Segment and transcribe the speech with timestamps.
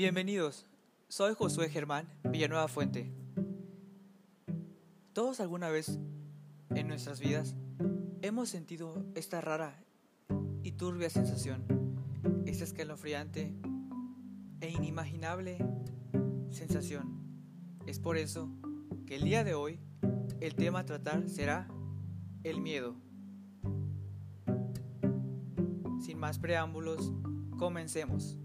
[0.00, 0.64] Bienvenidos,
[1.08, 3.12] soy Josué Germán Villanueva Fuente.
[5.12, 5.98] Todos alguna vez
[6.70, 7.54] en nuestras vidas
[8.22, 9.84] hemos sentido esta rara
[10.62, 11.66] y turbia sensación,
[12.46, 13.54] esta escalofriante
[14.62, 15.58] e inimaginable
[16.48, 17.20] sensación.
[17.86, 18.48] Es por eso
[19.04, 19.80] que el día de hoy
[20.40, 21.68] el tema a tratar será
[22.42, 22.96] el miedo.
[26.00, 27.12] Sin más preámbulos,
[27.58, 28.38] comencemos.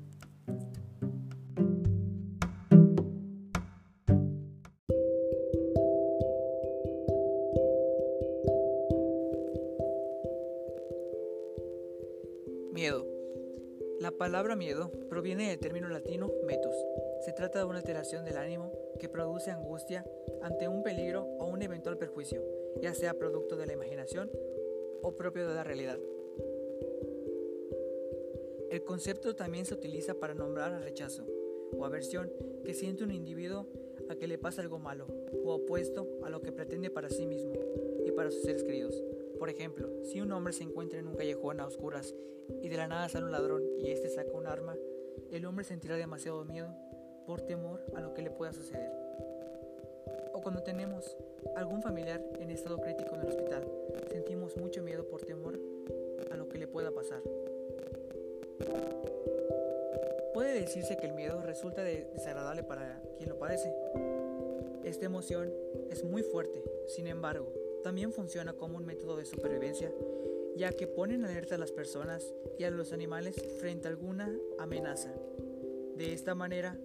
[14.00, 16.76] La palabra miedo proviene del término latino metus.
[17.22, 20.06] Se trata de una alteración del ánimo que produce angustia
[20.42, 22.44] ante un peligro o un eventual perjuicio,
[22.82, 24.30] ya sea producto de la imaginación
[25.02, 25.98] o propio de la realidad.
[28.70, 31.26] El concepto también se utiliza para nombrar al rechazo
[31.72, 32.32] o aversión
[32.66, 33.68] que siente un individuo
[34.10, 35.08] a que le pasa algo malo
[35.44, 37.54] o opuesto a lo que pretende para sí mismo
[38.06, 39.02] y para sus seres queridos.
[39.38, 42.14] Por ejemplo, si un hombre se encuentra en un callejón a oscuras
[42.62, 44.76] y de la nada sale un ladrón y éste saca un arma,
[45.32, 46.70] el hombre sentirá demasiado miedo
[47.26, 48.92] por temor a lo que le pueda suceder.
[50.34, 51.18] O cuando tenemos
[51.56, 53.68] algún familiar en estado crítico en el hospital,
[54.10, 55.60] sentimos mucho miedo por temor
[56.32, 57.22] a lo que le pueda pasar.
[60.34, 63.74] Puede decirse que el miedo resulta desagradable para quien lo padece.
[64.84, 65.52] Esta emoción
[65.90, 67.52] es muy fuerte, sin embargo,
[67.86, 69.94] también funciona como un método de supervivencia,
[70.56, 74.36] ya que pone en alerta a las personas y a los animales frente a alguna
[74.58, 75.14] amenaza.
[75.96, 76.80] De esta manera,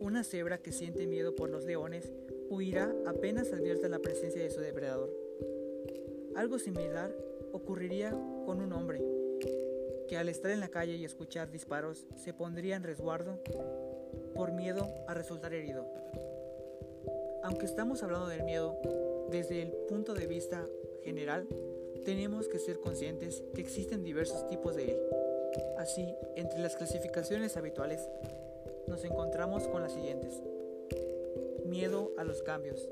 [0.00, 2.10] una cebra que siente miedo por los leones
[2.48, 5.14] huirá apenas advierta la presencia de su depredador.
[6.34, 7.14] Algo similar
[7.52, 8.12] ocurriría
[8.46, 9.02] con un hombre,
[10.08, 13.38] que al estar en la calle y escuchar disparos se pondría en resguardo
[14.34, 15.86] por miedo a resultar herido.
[17.42, 18.80] Aunque estamos hablando del miedo,
[19.30, 20.66] desde el punto de vista
[21.02, 21.46] general,
[22.04, 25.00] tenemos que ser conscientes que existen diversos tipos de él.
[25.76, 28.08] Así, entre las clasificaciones habituales,
[28.86, 30.42] nos encontramos con las siguientes.
[31.66, 32.88] Miedo a los cambios.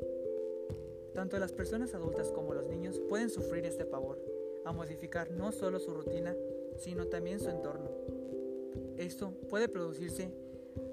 [1.15, 4.19] Tanto las personas adultas como los niños pueden sufrir este pavor,
[4.65, 6.37] a modificar no solo su rutina,
[6.77, 7.91] sino también su entorno.
[8.99, 10.31] Esto puede producirse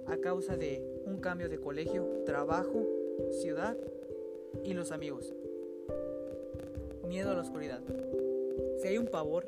[0.05, 2.85] a causa de un cambio de colegio, trabajo,
[3.41, 3.77] ciudad
[4.63, 5.33] y los amigos.
[7.07, 7.81] Miedo a la oscuridad.
[8.81, 9.45] Si hay un pavor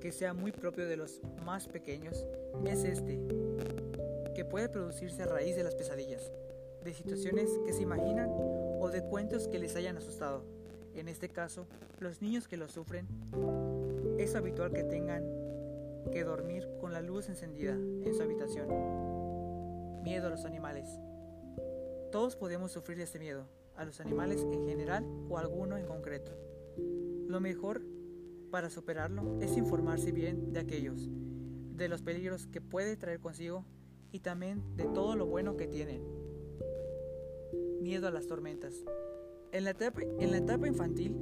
[0.00, 2.24] que sea muy propio de los más pequeños,
[2.66, 3.20] es este,
[4.34, 6.32] que puede producirse a raíz de las pesadillas,
[6.84, 10.42] de situaciones que se imaginan o de cuentos que les hayan asustado.
[10.94, 11.66] En este caso,
[12.00, 13.06] los niños que lo sufren,
[14.18, 15.24] es habitual que tengan
[16.10, 18.68] que dormir con la luz encendida en su habitación.
[20.02, 20.98] Miedo a los animales.
[22.10, 23.46] Todos podemos sufrir este miedo,
[23.76, 26.32] a los animales en general o a alguno en concreto.
[27.28, 27.82] Lo mejor
[28.50, 31.08] para superarlo es informarse bien de aquellos,
[31.76, 33.64] de los peligros que puede traer consigo
[34.12, 36.02] y también de todo lo bueno que tienen.
[37.80, 38.74] Miedo a las tormentas.
[39.52, 41.16] En la etapa, infantil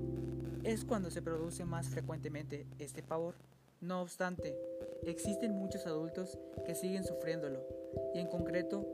[0.65, 3.35] es cuando se produce más frecuentemente este pavor.
[3.81, 4.57] No obstante,
[5.05, 7.65] existen muchos adultos que siguen sufriéndolo,
[8.15, 8.87] y en concreto,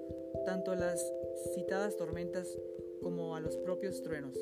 [0.45, 1.13] tanto las
[1.55, 2.47] citadas tormentas
[3.07, 4.37] como a los propios truenos.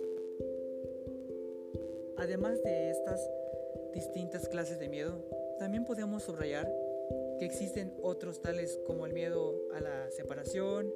[2.17, 3.21] Además de estas
[3.93, 5.23] distintas clases de miedo,
[5.59, 6.75] también podemos subrayar
[7.39, 10.91] que existen otros tales como el miedo a la separación,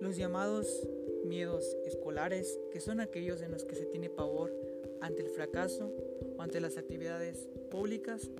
[0.00, 0.88] los llamados
[1.22, 4.54] miedos escolares, que son aquellos en los que se tiene pavor
[5.02, 5.92] ante el fracaso
[6.38, 8.30] o ante las actividades públicas,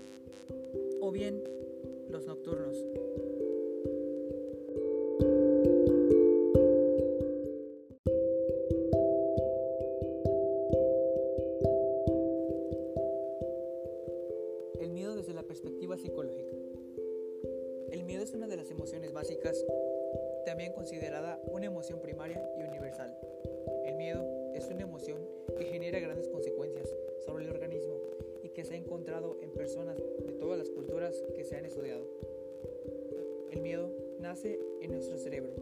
[1.02, 1.44] o bien
[2.08, 2.74] los nocturnos.
[28.64, 32.06] Se ha encontrado en personas de todas las culturas que se han estudiado.
[33.50, 35.52] El miedo nace en nuestro cerebro,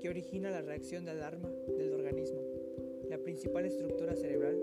[0.00, 2.40] que origina la reacción de alarma del organismo,
[3.08, 4.56] la principal estructura cerebral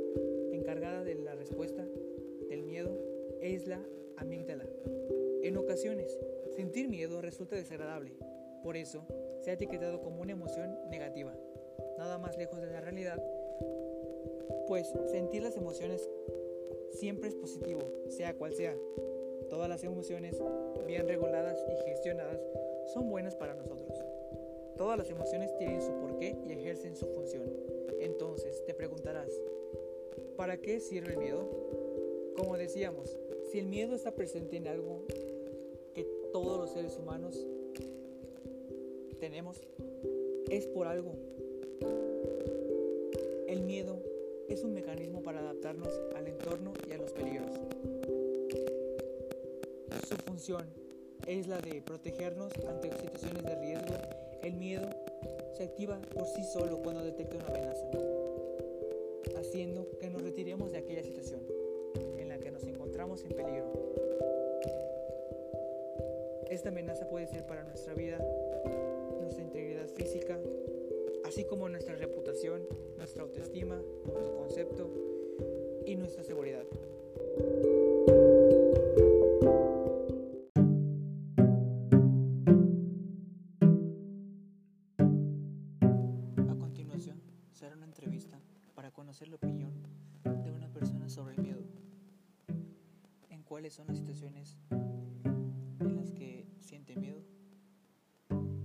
[0.52, 1.86] encargada de la respuesta
[2.50, 2.98] del miedo
[3.42, 3.84] es la
[4.16, 4.66] amígdala.
[5.44, 6.18] En ocasiones,
[6.56, 8.12] sentir miedo resulta desagradable,
[8.64, 9.06] por eso
[9.42, 11.34] se ha etiquetado como una emoción negativa,
[11.98, 13.22] nada más lejos de la realidad,
[14.68, 16.10] pues sentir las emociones
[16.92, 17.80] siempre es positivo,
[18.10, 18.75] sea cual sea.
[19.50, 20.42] Todas las emociones
[20.86, 22.39] bien reguladas y gestionadas
[22.94, 23.98] son buenas para nosotros.
[24.78, 27.44] Todas las emociones tienen su porqué y ejercen su función.
[28.00, 29.31] Entonces, te preguntarás,
[30.36, 31.50] ¿para qué sirve el miedo?
[32.36, 33.18] Como decíamos,
[33.51, 35.04] si el miedo está presente en algo
[35.95, 37.48] que todos los seres humanos
[39.19, 39.62] tenemos,
[40.50, 41.13] es por algo.
[43.48, 44.00] El miedo
[44.47, 47.51] es un mecanismo para adaptarnos al entorno y a los peligros.
[50.07, 50.65] Su función
[51.25, 53.95] es la de protegernos ante situaciones de riesgo.
[54.41, 54.88] El miedo
[55.53, 57.85] se activa por sí solo cuando detecta una amenaza,
[59.38, 61.41] haciendo que nos retiremos de aquella situación
[62.17, 63.71] en la que nos encontramos en peligro.
[66.49, 68.17] Esta amenaza puede ser para nuestra vida,
[69.19, 70.39] nuestra integridad física,
[71.27, 72.62] así como nuestra reputación,
[72.97, 73.75] nuestra autoestima,
[74.06, 74.89] nuestro concepto
[75.85, 76.63] y nuestra seguridad.
[86.50, 87.21] A continuación,
[87.51, 88.39] será una entrevista
[88.73, 89.73] para conocer la opinión
[90.23, 91.62] de una persona sobre el miedo.
[93.30, 97.21] En cuáles son las situaciones en las que siente miedo,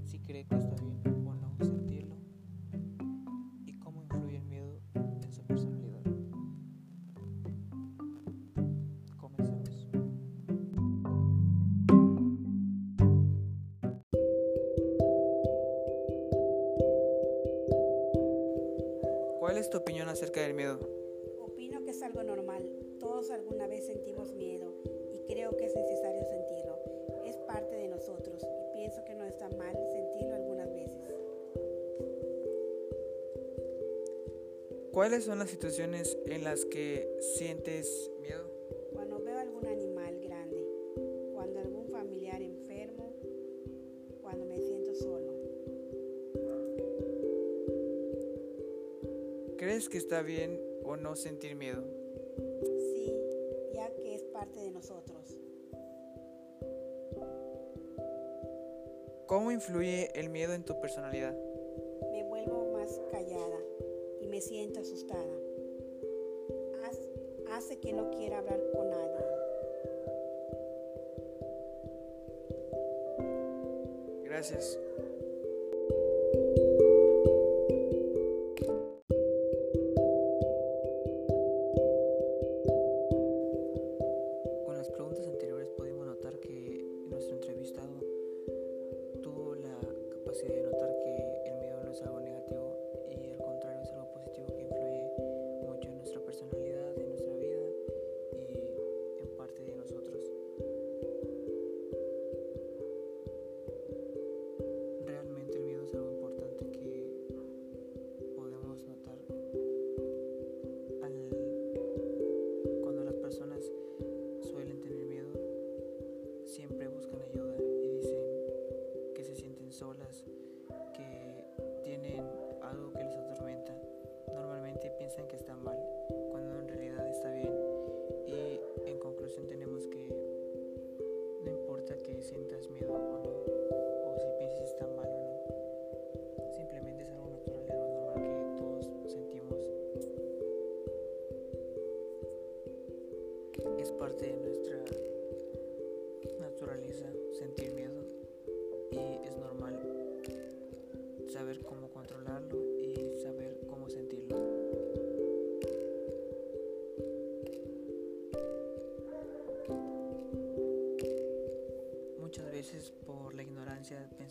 [0.05, 1.22] si cree que está bien
[19.73, 20.79] tu opinión acerca del miedo?
[21.41, 22.63] Opino que es algo normal.
[23.01, 24.71] Todos alguna vez sentimos miedo
[25.15, 26.79] y creo que es necesario sentirlo.
[27.25, 30.93] Es parte de nosotros y pienso que no está mal sentirlo algunas veces.
[34.93, 38.52] ¿Cuáles son las situaciones en las que sientes miedo?
[49.93, 51.85] Que está bien o no sentir miedo?
[52.95, 53.13] Sí,
[53.75, 55.39] ya que es parte de nosotros.
[59.27, 61.37] ¿Cómo influye el miedo en tu personalidad?
[62.11, 63.59] Me vuelvo más callada
[64.23, 65.37] y me siento asustada.
[67.51, 69.27] Hace que no quiera hablar con nadie.
[74.25, 74.79] Gracias.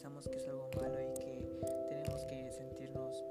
[0.02, 1.48] Pensamos que es algo malo y que
[1.88, 3.24] tenemos que sentirnos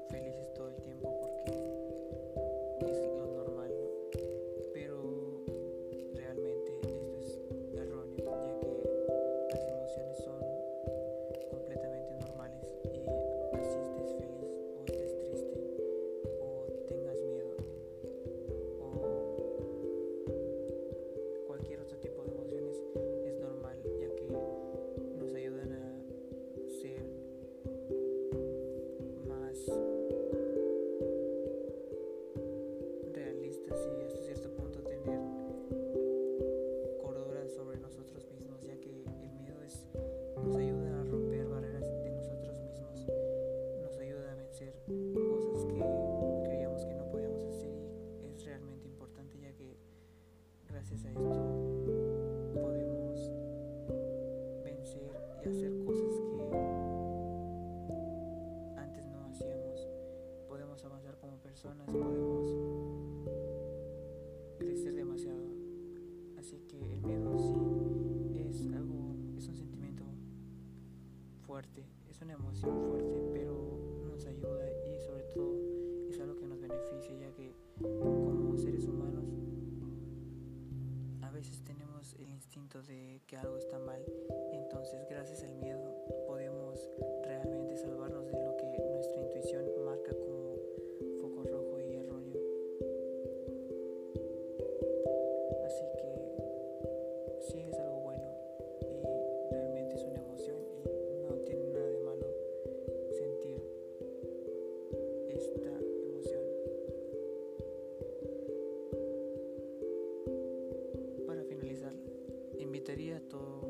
[112.81, 113.61] invitaría a todo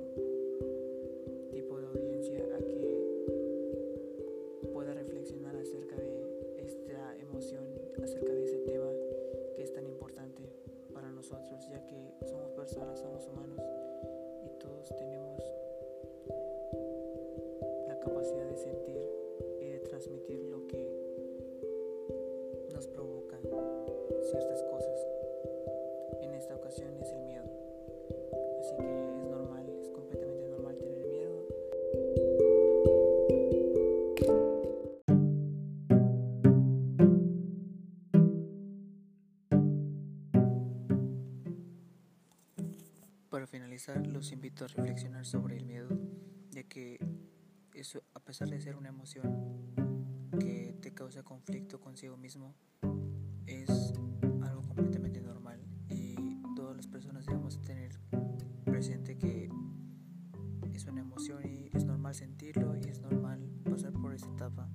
[1.52, 2.98] tipo de audiencia a que
[4.72, 6.24] pueda reflexionar acerca de
[6.60, 7.66] esta emoción,
[8.02, 8.90] acerca de ese tema
[9.54, 10.44] que es tan importante
[10.94, 13.60] para nosotros, ya que somos personas, somos humanos
[14.46, 15.44] y todos tenemos
[17.90, 19.10] la capacidad de sentir
[19.60, 20.88] y de transmitir lo que
[22.72, 23.38] nos provoca
[24.22, 24.91] ciertas cosas.
[44.04, 45.88] Los invito a reflexionar sobre el miedo,
[46.52, 47.00] ya que
[47.74, 49.72] eso, a pesar de ser una emoción
[50.42, 52.54] que te causa conflicto consigo mismo,
[53.48, 53.94] es
[54.42, 56.16] algo completamente normal y
[56.54, 57.98] todas las personas debemos tener
[58.66, 59.50] presente que
[60.74, 64.68] es una emoción y es normal sentirlo y es normal pasar por esta etapa.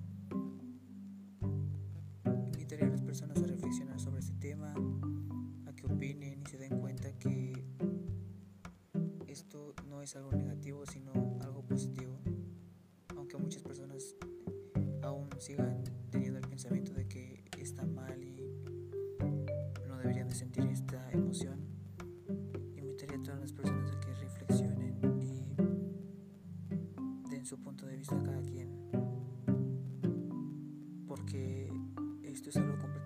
[10.07, 11.11] Es algo negativo, sino
[11.41, 12.21] algo positivo.
[13.17, 14.15] Aunque muchas personas
[15.03, 15.83] aún sigan
[16.13, 18.41] teniendo el pensamiento de que está mal y
[19.89, 21.59] no deberían de sentir esta emoción,
[22.77, 25.57] invitaría a todas las personas a que reflexionen y
[27.29, 28.71] den su punto de vista a cada quien.
[31.09, 31.69] Porque
[32.23, 33.06] esto es algo completamente